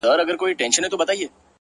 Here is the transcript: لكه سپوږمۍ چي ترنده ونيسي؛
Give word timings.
لكه 0.03 0.33
سپوږمۍ 0.35 0.67
چي 0.73 0.79
ترنده 0.81 0.97
ونيسي؛ 0.97 1.27